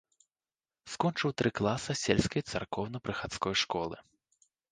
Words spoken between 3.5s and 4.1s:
школы.